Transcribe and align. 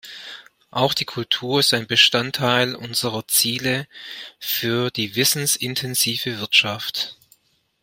Auch 0.71 0.95
die 0.95 1.05
Kultur 1.05 1.59
ist 1.59 1.75
ein 1.75 1.85
Bestandteil 1.85 2.73
unsere 2.73 3.27
Ziele 3.27 3.87
für 4.39 4.89
die 4.89 5.15
wissensintensive 5.15 6.39
Wirtschaft. 6.39 7.19